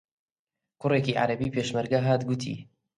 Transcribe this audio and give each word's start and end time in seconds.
کوڕێکی 0.81 1.17
عەرەبی 1.19 1.53
پێشمەرگە 1.55 1.99
هات 2.07 2.21
گوتی: 2.29 2.55